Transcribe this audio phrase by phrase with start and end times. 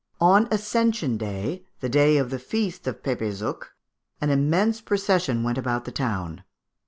[0.19, 3.65] On Ascension Day, the day of the Feast of Pepézuch,
[4.19, 6.41] an immense procession went about the town.